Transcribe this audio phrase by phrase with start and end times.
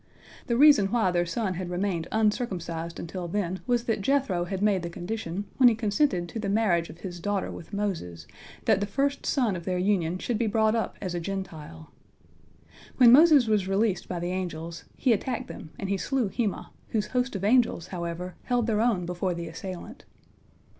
[0.47, 4.81] The reason why their son had remained uncircumcised until then was that Jethro had made
[4.81, 8.25] the condition, when he consented to the marriage of his daughter with Moses,
[8.65, 11.91] that the first son of their union should be brought up as a Gentile.
[12.97, 17.05] When Moses was released by the angels, he attacked them, and he slew Hemah, whose
[17.09, 20.05] host of angels, however, held their own before the assailant.